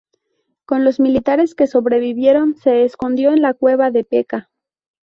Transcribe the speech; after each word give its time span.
Con 0.65 0.83
los 0.83 0.99
militares 0.99 1.53
que 1.53 1.67
sobrevivieron 1.67 2.55
se 2.57 2.85
escondió 2.85 3.33
en 3.33 3.43
la 3.43 3.53
cueva 3.53 3.91
de 3.91 4.03
Peca. 4.03 4.49